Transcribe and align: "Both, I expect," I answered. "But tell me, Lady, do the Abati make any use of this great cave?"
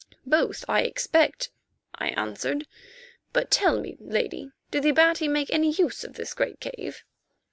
"Both, 0.25 0.65
I 0.67 0.81
expect," 0.81 1.51
I 1.93 2.07
answered. 2.07 2.65
"But 3.33 3.51
tell 3.51 3.79
me, 3.79 3.97
Lady, 3.99 4.49
do 4.71 4.79
the 4.81 4.89
Abati 4.89 5.27
make 5.27 5.51
any 5.53 5.69
use 5.71 6.03
of 6.03 6.13
this 6.15 6.33
great 6.33 6.59
cave?" 6.59 7.03